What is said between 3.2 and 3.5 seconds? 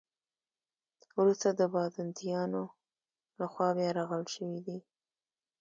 له